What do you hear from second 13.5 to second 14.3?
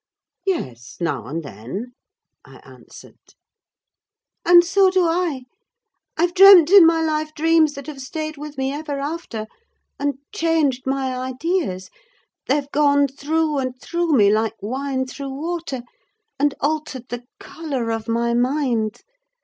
and through